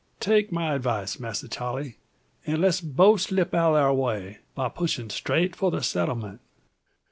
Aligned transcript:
Take 0.19 0.51
my 0.51 0.73
advice, 0.73 1.19
Masser 1.19 1.47
Charle, 1.47 1.91
an' 2.47 2.59
let's 2.59 2.81
both 2.81 3.21
slip 3.21 3.53
out 3.53 3.73
o' 3.75 3.75
thar 3.75 3.93
way, 3.93 4.39
by 4.55 4.67
pushin' 4.67 5.11
straight 5.11 5.55
for 5.55 5.69
the 5.69 5.83
settlement." 5.83 6.41